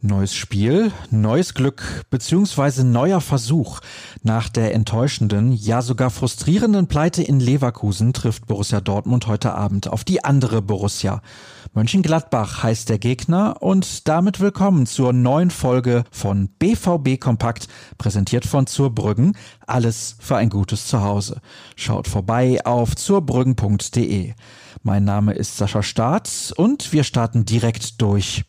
Neues 0.00 0.32
Spiel, 0.32 0.92
neues 1.10 1.54
Glück 1.54 2.04
bzw. 2.08 2.84
neuer 2.84 3.20
Versuch. 3.20 3.80
Nach 4.22 4.48
der 4.48 4.72
enttäuschenden, 4.72 5.52
ja 5.52 5.82
sogar 5.82 6.10
frustrierenden 6.10 6.86
Pleite 6.86 7.20
in 7.20 7.40
Leverkusen 7.40 8.12
trifft 8.12 8.46
Borussia 8.46 8.80
Dortmund 8.80 9.26
heute 9.26 9.54
Abend 9.54 9.88
auf 9.88 10.04
die 10.04 10.22
andere 10.24 10.62
Borussia. 10.62 11.20
Mönchengladbach 11.74 12.62
heißt 12.62 12.88
der 12.88 13.00
Gegner 13.00 13.60
und 13.60 14.06
damit 14.06 14.38
willkommen 14.38 14.86
zur 14.86 15.12
neuen 15.12 15.50
Folge 15.50 16.04
von 16.12 16.46
BVB 16.46 17.18
Kompakt, 17.18 17.66
präsentiert 17.98 18.46
von 18.46 18.68
Zurbrüggen. 18.68 19.36
Alles 19.66 20.14
für 20.20 20.36
ein 20.36 20.48
gutes 20.48 20.86
Zuhause. 20.86 21.40
Schaut 21.74 22.06
vorbei 22.06 22.64
auf 22.64 22.94
zurbrüggen.de. 22.94 24.34
Mein 24.84 25.04
Name 25.04 25.32
ist 25.32 25.56
Sascha 25.56 25.82
Staat 25.82 26.52
und 26.56 26.92
wir 26.92 27.02
starten 27.02 27.44
direkt 27.44 28.00
durch. 28.00 28.44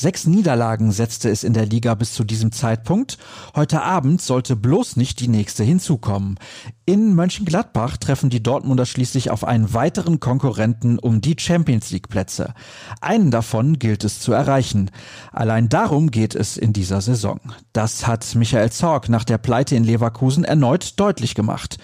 Sechs 0.00 0.26
Niederlagen 0.26 0.92
setzte 0.92 1.28
es 1.28 1.44
in 1.44 1.52
der 1.52 1.66
Liga 1.66 1.94
bis 1.94 2.14
zu 2.14 2.24
diesem 2.24 2.52
Zeitpunkt. 2.52 3.18
Heute 3.54 3.82
Abend 3.82 4.22
sollte 4.22 4.56
bloß 4.56 4.96
nicht 4.96 5.20
die 5.20 5.28
nächste 5.28 5.62
hinzukommen. 5.62 6.38
In 6.86 7.14
Mönchengladbach 7.14 7.98
treffen 7.98 8.30
die 8.30 8.42
Dortmunder 8.42 8.86
schließlich 8.86 9.30
auf 9.30 9.44
einen 9.44 9.74
weiteren 9.74 10.18
Konkurrenten 10.18 10.98
um 10.98 11.20
die 11.20 11.36
Champions 11.38 11.90
League 11.90 12.08
Plätze. 12.08 12.54
Einen 13.02 13.30
davon 13.30 13.78
gilt 13.78 14.02
es 14.02 14.20
zu 14.20 14.32
erreichen. 14.32 14.90
Allein 15.32 15.68
darum 15.68 16.10
geht 16.10 16.34
es 16.34 16.56
in 16.56 16.72
dieser 16.72 17.02
Saison. 17.02 17.38
Das 17.74 18.06
hat 18.06 18.34
Michael 18.34 18.72
Zorg 18.72 19.10
nach 19.10 19.24
der 19.24 19.36
Pleite 19.36 19.76
in 19.76 19.84
Leverkusen 19.84 20.44
erneut 20.44 20.98
deutlich 20.98 21.34
gemacht. 21.34 21.76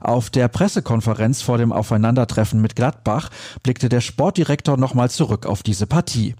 Auf 0.00 0.30
der 0.30 0.46
Pressekonferenz 0.46 1.42
vor 1.42 1.58
dem 1.58 1.72
Aufeinandertreffen 1.72 2.60
mit 2.60 2.76
Gladbach 2.76 3.30
blickte 3.64 3.88
der 3.88 4.00
Sportdirektor 4.00 4.76
nochmal 4.76 5.10
zurück 5.10 5.44
auf 5.44 5.64
diese 5.64 5.88
Partie. 5.88 6.36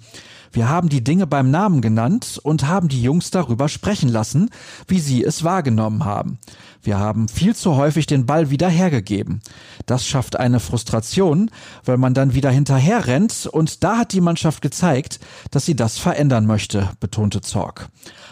Wir 0.55 0.69
haben 0.69 0.89
die 0.89 1.03
Dinge 1.03 1.27
beim 1.27 1.51
Namen 1.51 1.81
genannt 1.81 2.39
und 2.41 2.69
haben 2.69 2.87
die 2.87 3.03
Jungs 3.03 3.33
darüber 3.33 3.69
sprechen 3.69 4.09
lassen, 4.09 4.51
wie 4.87 5.01
sie 5.01 5.25
es 5.25 5.43
wahrgenommen 5.43 6.05
haben. 6.05 6.39
Wir 6.81 6.97
haben 7.01 7.27
viel 7.27 7.57
zu 7.57 7.75
häufig 7.75 8.07
den 8.07 8.25
Ball 8.25 8.51
wieder 8.51 8.69
hergegeben. 8.69 9.43
Das 9.87 10.07
schafft 10.07 10.37
eine 10.39 10.61
Frustration, 10.61 11.51
weil 11.85 11.97
man 11.97 12.15
dann 12.15 12.35
wieder 12.35 12.51
hinterher 12.51 13.09
rennt 13.09 13.47
und 13.47 13.83
da 13.83 13.99
hat 13.99 14.13
die 14.13 14.21
Mannschaft 14.21 14.63
gezeigt, 14.63 15.19
dass 15.51 15.67
sie 15.67 15.75
das 15.75 15.99
verändern 15.99 16.47
möchte, 16.47 16.91
betonte 17.01 17.41
Zorg. 17.41 17.89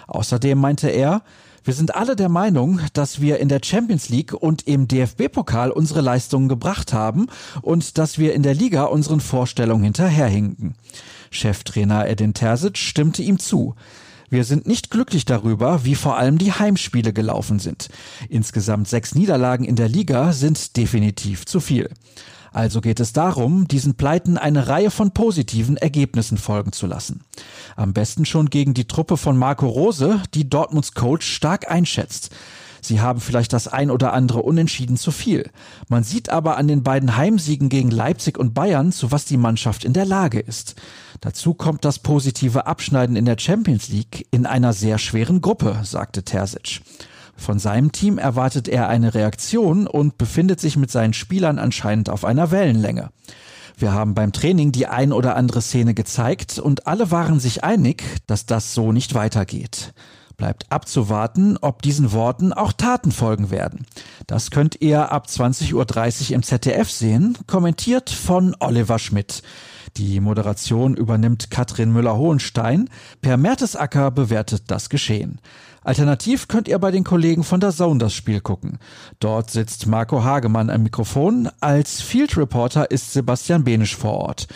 Außerdem 0.06 0.60
meinte 0.60 0.90
er, 0.90 1.22
wir 1.64 1.74
sind 1.74 1.94
alle 1.94 2.16
der 2.16 2.28
Meinung, 2.28 2.80
dass 2.92 3.20
wir 3.20 3.38
in 3.38 3.48
der 3.48 3.60
Champions 3.62 4.08
League 4.08 4.32
und 4.32 4.66
im 4.66 4.88
DFB-Pokal 4.88 5.70
unsere 5.70 6.00
Leistungen 6.00 6.48
gebracht 6.48 6.92
haben 6.92 7.26
und 7.60 7.98
dass 7.98 8.18
wir 8.18 8.34
in 8.34 8.42
der 8.42 8.54
Liga 8.54 8.84
unseren 8.84 9.20
Vorstellungen 9.20 9.84
hinterherhinken. 9.84 10.74
Cheftrainer 11.30 12.08
Edin 12.08 12.34
Terzic 12.34 12.78
stimmte 12.78 13.22
ihm 13.22 13.38
zu. 13.38 13.74
Wir 14.28 14.44
sind 14.44 14.66
nicht 14.66 14.90
glücklich 14.90 15.24
darüber, 15.24 15.84
wie 15.84 15.94
vor 15.94 16.16
allem 16.16 16.38
die 16.38 16.52
Heimspiele 16.52 17.12
gelaufen 17.12 17.58
sind. 17.58 17.90
Insgesamt 18.28 18.88
sechs 18.88 19.14
Niederlagen 19.14 19.64
in 19.64 19.76
der 19.76 19.88
Liga 19.88 20.32
sind 20.32 20.76
definitiv 20.76 21.44
zu 21.44 21.60
viel. 21.60 21.90
Also 22.52 22.80
geht 22.80 23.00
es 23.00 23.12
darum, 23.12 23.68
diesen 23.68 23.94
Pleiten 23.94 24.36
eine 24.36 24.68
Reihe 24.68 24.90
von 24.90 25.12
positiven 25.12 25.76
Ergebnissen 25.76 26.38
folgen 26.38 26.72
zu 26.72 26.86
lassen. 26.86 27.24
Am 27.76 27.92
besten 27.92 28.24
schon 28.24 28.50
gegen 28.50 28.74
die 28.74 28.86
Truppe 28.86 29.16
von 29.16 29.36
Marco 29.36 29.66
Rose, 29.66 30.22
die 30.34 30.48
Dortmunds 30.48 30.94
Coach 30.94 31.26
stark 31.26 31.70
einschätzt. 31.70 32.30
Sie 32.84 33.00
haben 33.00 33.20
vielleicht 33.20 33.52
das 33.52 33.68
ein 33.68 33.92
oder 33.92 34.12
andere 34.12 34.42
Unentschieden 34.42 34.96
zu 34.96 35.12
viel. 35.12 35.48
Man 35.88 36.02
sieht 36.02 36.30
aber 36.30 36.56
an 36.56 36.66
den 36.66 36.82
beiden 36.82 37.16
Heimsiegen 37.16 37.68
gegen 37.68 37.92
Leipzig 37.92 38.38
und 38.38 38.54
Bayern, 38.54 38.90
zu 38.90 39.12
was 39.12 39.24
die 39.24 39.36
Mannschaft 39.36 39.84
in 39.84 39.92
der 39.92 40.04
Lage 40.04 40.40
ist. 40.40 40.74
Dazu 41.20 41.54
kommt 41.54 41.84
das 41.84 42.00
positive 42.00 42.66
Abschneiden 42.66 43.14
in 43.14 43.24
der 43.24 43.38
Champions 43.38 43.88
League 43.88 44.26
in 44.32 44.46
einer 44.46 44.72
sehr 44.72 44.98
schweren 44.98 45.40
Gruppe, 45.40 45.78
sagte 45.84 46.24
Terzic. 46.24 46.80
Von 47.36 47.60
seinem 47.60 47.92
Team 47.92 48.18
erwartet 48.18 48.66
er 48.66 48.88
eine 48.88 49.14
Reaktion 49.14 49.86
und 49.86 50.18
befindet 50.18 50.60
sich 50.60 50.76
mit 50.76 50.90
seinen 50.90 51.12
Spielern 51.12 51.60
anscheinend 51.60 52.10
auf 52.10 52.24
einer 52.24 52.50
Wellenlänge. 52.50 53.10
Wir 53.82 53.92
haben 53.92 54.14
beim 54.14 54.30
Training 54.30 54.70
die 54.70 54.86
ein 54.86 55.12
oder 55.12 55.34
andere 55.34 55.60
Szene 55.60 55.92
gezeigt 55.92 56.60
und 56.60 56.86
alle 56.86 57.10
waren 57.10 57.40
sich 57.40 57.64
einig, 57.64 58.04
dass 58.28 58.46
das 58.46 58.74
so 58.74 58.92
nicht 58.92 59.14
weitergeht. 59.14 59.92
Bleibt 60.36 60.70
abzuwarten, 60.70 61.58
ob 61.60 61.82
diesen 61.82 62.12
Worten 62.12 62.52
auch 62.52 62.72
Taten 62.72 63.10
folgen 63.10 63.50
werden. 63.50 63.84
Das 64.28 64.52
könnt 64.52 64.80
ihr 64.80 65.10
ab 65.10 65.26
20.30 65.28 65.74
Uhr 65.74 66.34
im 66.36 66.44
ZDF 66.44 66.88
sehen, 66.88 67.36
kommentiert 67.48 68.08
von 68.08 68.54
Oliver 68.60 69.00
Schmidt. 69.00 69.42
Die 69.98 70.20
Moderation 70.20 70.94
übernimmt 70.94 71.50
Katrin 71.50 71.92
Müller-Hohenstein. 71.92 72.88
Per 73.20 73.36
Mertesacker 73.36 74.10
bewertet 74.10 74.64
das 74.68 74.88
Geschehen. 74.88 75.38
Alternativ 75.84 76.48
könnt 76.48 76.68
ihr 76.68 76.78
bei 76.78 76.90
den 76.90 77.04
Kollegen 77.04 77.44
von 77.44 77.60
der 77.60 77.72
Zone 77.72 77.98
das 77.98 78.14
Spiel 78.14 78.40
gucken. 78.40 78.78
Dort 79.20 79.50
sitzt 79.50 79.86
Marco 79.86 80.24
Hagemann 80.24 80.70
am 80.70 80.84
Mikrofon. 80.84 81.50
Als 81.60 82.00
Field 82.00 82.36
Reporter 82.38 82.90
ist 82.90 83.12
Sebastian 83.12 83.64
Benisch 83.64 83.96
vor 83.96 84.14
Ort. 84.14 84.46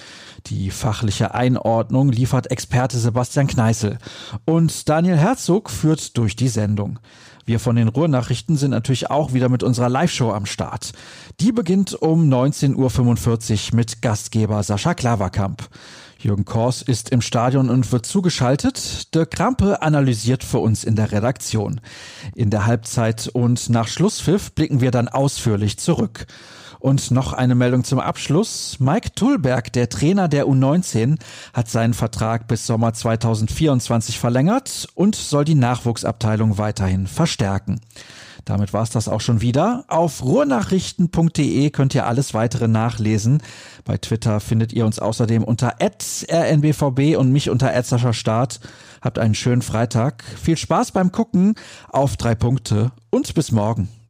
Die 0.46 0.70
fachliche 0.70 1.34
Einordnung 1.34 2.12
liefert 2.12 2.52
Experte 2.52 2.98
Sebastian 2.98 3.48
Kneißl. 3.48 3.98
Und 4.44 4.88
Daniel 4.88 5.16
Herzog 5.16 5.70
führt 5.70 6.16
durch 6.16 6.36
die 6.36 6.46
Sendung. 6.46 7.00
Wir 7.44 7.58
von 7.58 7.74
den 7.74 7.88
Ruhrnachrichten 7.88 8.56
sind 8.56 8.70
natürlich 8.70 9.10
auch 9.10 9.32
wieder 9.32 9.48
mit 9.48 9.64
unserer 9.64 9.88
Live-Show 9.88 10.30
am 10.30 10.46
Start. 10.46 10.92
Die 11.40 11.50
beginnt 11.50 11.94
um 11.94 12.28
19.45 12.28 13.70
Uhr 13.72 13.76
mit 13.76 14.02
Gastgeber 14.02 14.62
Sascha 14.62 14.94
Klaverkamp. 14.94 15.68
Jürgen 16.18 16.44
Kors 16.44 16.82
ist 16.82 17.10
im 17.10 17.20
Stadion 17.20 17.68
und 17.68 17.90
wird 17.92 18.06
zugeschaltet. 18.06 19.14
Dirk 19.14 19.32
Krampe 19.32 19.82
analysiert 19.82 20.44
für 20.44 20.58
uns 20.58 20.82
in 20.84 20.96
der 20.96 21.12
Redaktion. 21.12 21.80
In 22.34 22.50
der 22.50 22.66
Halbzeit 22.66 23.28
und 23.28 23.68
nach 23.68 23.88
Schlusspfiff 23.88 24.52
blicken 24.52 24.80
wir 24.80 24.90
dann 24.92 25.08
ausführlich 25.08 25.78
zurück. 25.78 26.26
Und 26.86 27.10
noch 27.10 27.32
eine 27.32 27.56
Meldung 27.56 27.82
zum 27.82 27.98
Abschluss. 27.98 28.76
Mike 28.78 29.16
Tullberg, 29.16 29.72
der 29.72 29.88
Trainer 29.88 30.28
der 30.28 30.46
U19, 30.46 31.18
hat 31.52 31.68
seinen 31.68 31.94
Vertrag 31.94 32.46
bis 32.46 32.64
Sommer 32.64 32.92
2024 32.92 34.20
verlängert 34.20 34.86
und 34.94 35.16
soll 35.16 35.44
die 35.44 35.56
Nachwuchsabteilung 35.56 36.58
weiterhin 36.58 37.08
verstärken. 37.08 37.80
Damit 38.44 38.72
war's 38.72 38.90
das 38.90 39.08
auch 39.08 39.20
schon 39.20 39.40
wieder. 39.40 39.84
Auf 39.88 40.22
ruhrnachrichten.de 40.22 41.70
könnt 41.70 41.96
ihr 41.96 42.06
alles 42.06 42.34
weitere 42.34 42.68
nachlesen. 42.68 43.42
Bei 43.84 43.96
Twitter 43.96 44.38
findet 44.38 44.72
ihr 44.72 44.86
uns 44.86 45.00
außerdem 45.00 45.42
unter 45.42 45.78
rnbvb 45.80 47.16
und 47.16 47.32
mich 47.32 47.50
unter 47.50 47.72
Start. 48.12 48.60
Habt 49.02 49.18
einen 49.18 49.34
schönen 49.34 49.62
Freitag. 49.62 50.22
Viel 50.40 50.56
Spaß 50.56 50.92
beim 50.92 51.10
Gucken 51.10 51.56
auf 51.88 52.16
drei 52.16 52.36
Punkte 52.36 52.92
und 53.10 53.34
bis 53.34 53.50
morgen. 53.50 53.88